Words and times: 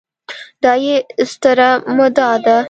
دا 0.63 0.73
يې 0.85 0.95
ستره 1.31 1.69
مدعا 1.97 2.35
ده 2.45 2.57